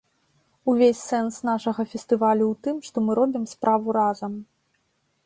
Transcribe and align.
Увесь 0.71 1.01
сэнс 1.09 1.35
нашага 1.49 1.85
фестывалю 1.91 2.45
ў 2.53 2.69
тым, 2.69 2.75
што 2.87 2.97
мы 3.09 3.19
робім 3.21 3.45
справу 3.53 3.87
разам. 3.99 4.33